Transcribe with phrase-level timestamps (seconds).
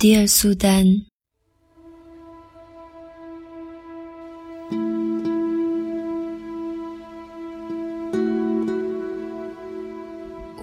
[0.00, 1.04] Dear 苏丹，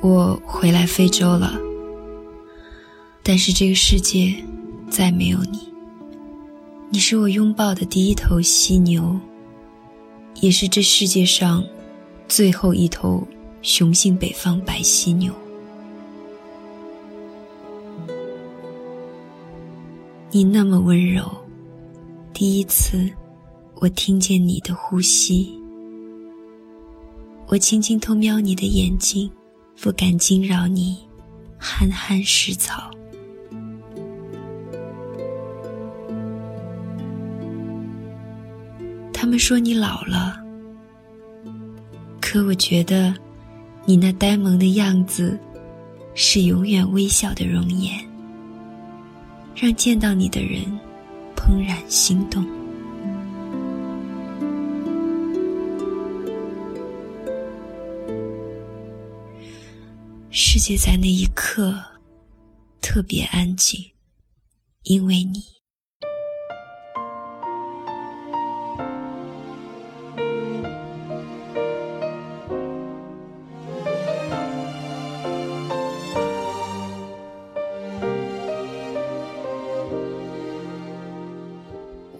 [0.02, 1.54] 我回来非洲了，
[3.21, 4.34] 但是这个世界
[4.89, 5.71] 再没有你。
[6.89, 9.19] 你是我拥抱的第一头犀牛，
[10.41, 11.63] 也是这世界上
[12.27, 13.27] 最后一头
[13.61, 15.31] 雄性北方白犀牛。
[20.29, 21.23] 你那么温柔，
[22.33, 23.09] 第一次
[23.75, 25.57] 我听见你的呼吸，
[27.47, 29.31] 我轻轻偷瞄你的眼睛，
[29.81, 30.97] 不敢惊扰你
[31.57, 32.91] 憨憨食草。
[39.14, 40.44] 他们说你老了，
[42.19, 43.16] 可我觉得，
[43.86, 45.39] 你那呆萌的样子，
[46.14, 48.06] 是永远微笑的容颜。
[49.59, 50.61] 让见到你的人
[51.36, 52.45] 怦然心动。
[60.30, 61.73] 世界在那一刻
[62.80, 63.84] 特别安静，
[64.84, 65.42] 因为你。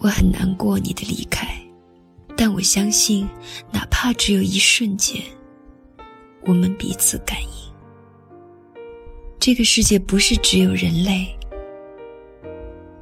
[0.00, 1.48] 我很难过你的离开，
[2.36, 3.28] 但我相信，
[3.72, 5.20] 哪怕只有一瞬间，
[6.42, 7.48] 我们彼此感应。
[9.40, 11.26] 这个世界不是只有人类，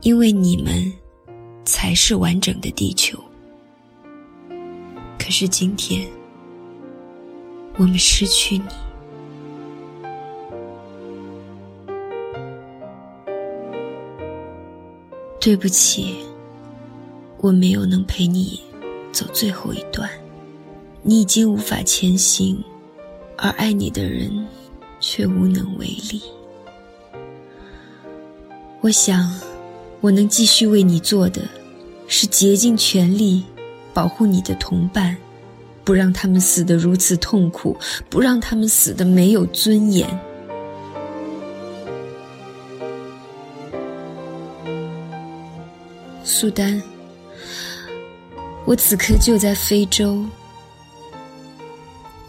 [0.00, 0.92] 因为你们
[1.64, 3.18] 才是完整的地球。
[5.18, 6.08] 可是今天，
[7.76, 8.64] 我们失去你，
[15.38, 16.25] 对不起。
[17.46, 18.60] 我没有能陪你
[19.12, 20.10] 走最后一段，
[21.02, 22.60] 你已经无法前行，
[23.36, 24.48] 而爱你的人
[24.98, 26.20] 却无能为力。
[28.80, 29.32] 我想，
[30.00, 31.42] 我能继续为你做的，
[32.08, 33.44] 是竭尽全力
[33.94, 35.16] 保护你的同伴，
[35.84, 37.76] 不让他们死得如此痛苦，
[38.10, 40.08] 不让他们死得没有尊严。
[46.24, 46.82] 苏丹。
[48.66, 50.24] 我此刻就在非洲，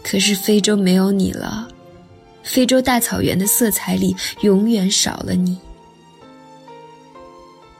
[0.04, 1.68] 可是非洲没有你了，
[2.44, 5.58] 非洲大草原的色彩里永远少了你。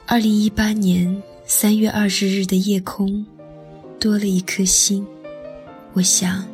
[0.05, 3.25] 二零一八年三月二十日的夜空，
[3.97, 5.07] 多了一颗星，
[5.93, 6.45] 我想，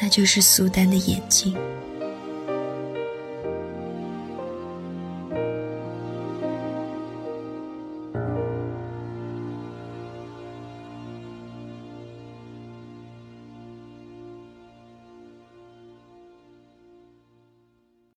[0.00, 1.56] 那就是苏丹的眼睛。